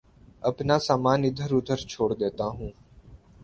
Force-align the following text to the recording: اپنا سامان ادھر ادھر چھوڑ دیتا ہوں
اپنا 0.43 0.77
سامان 0.79 1.19
ادھر 1.25 1.49
ادھر 1.53 1.79
چھوڑ 1.89 2.09
دیتا 2.13 2.45
ہوں 2.47 2.71